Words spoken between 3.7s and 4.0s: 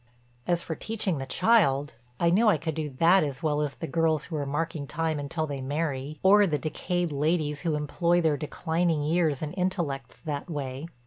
the